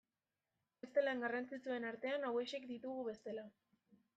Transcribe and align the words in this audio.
Beste 0.85 1.03
lan 1.03 1.21
garrantzitsuen 1.25 1.85
artean 1.91 2.27
hauexek 2.31 2.67
ditugu 2.73 3.07
bestela. 3.11 3.49